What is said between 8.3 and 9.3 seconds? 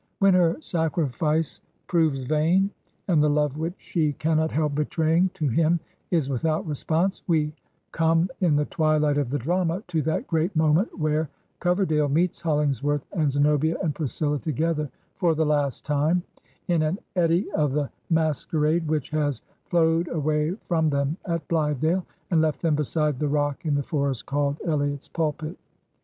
in the twilight of